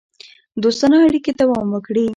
دوستانه 0.63 0.97
اړیکې 1.07 1.31
دوام 1.41 1.67
وکړي. 1.71 2.05